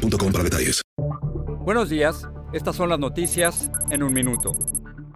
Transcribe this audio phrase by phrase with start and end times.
[0.00, 0.82] boostmobile.com para detalles.
[1.64, 4.52] Buenos días, estas son las noticias en un minuto.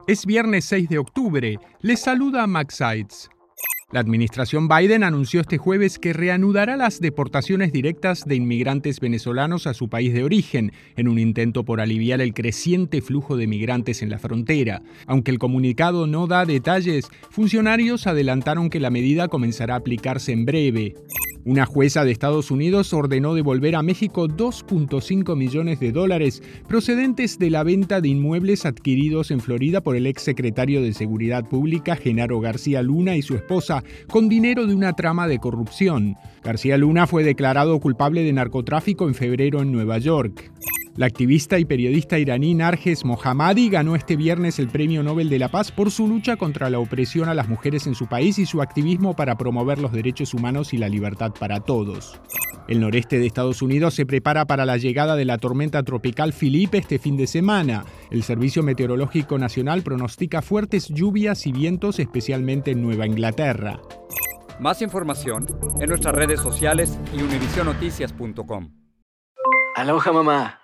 [0.06, 1.58] Es viernes 6 de octubre.
[1.80, 3.30] Les saluda Max Sides.
[3.92, 9.74] La administración Biden anunció este jueves que reanudará las deportaciones directas de inmigrantes venezolanos a
[9.74, 14.10] su país de origen, en un intento por aliviar el creciente flujo de migrantes en
[14.10, 14.82] la frontera.
[15.06, 20.44] Aunque el comunicado no da detalles, funcionarios adelantaron que la medida comenzará a aplicarse en
[20.44, 20.94] breve.
[21.46, 27.50] Una jueza de Estados Unidos ordenó devolver a México 2.5 millones de dólares procedentes de
[27.50, 32.40] la venta de inmuebles adquiridos en Florida por el ex secretario de Seguridad Pública Genaro
[32.40, 36.16] García Luna y su esposa con dinero de una trama de corrupción.
[36.42, 40.50] García Luna fue declarado culpable de narcotráfico en febrero en Nueva York.
[40.96, 45.48] La activista y periodista iraní Narges Mohammadi ganó este viernes el Premio Nobel de la
[45.48, 48.62] Paz por su lucha contra la opresión a las mujeres en su país y su
[48.62, 52.20] activismo para promover los derechos humanos y la libertad para todos.
[52.68, 56.78] El noreste de Estados Unidos se prepara para la llegada de la tormenta tropical Felipe
[56.78, 57.84] este fin de semana.
[58.12, 63.80] El Servicio Meteorológico Nacional pronostica fuertes lluvias y vientos especialmente en Nueva Inglaterra.
[64.60, 65.46] Más información
[65.80, 68.70] en nuestras redes sociales y univisionoticias.com.
[69.74, 70.63] Aloha mamá.